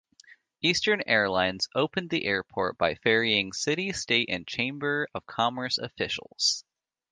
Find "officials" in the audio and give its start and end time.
5.77-6.63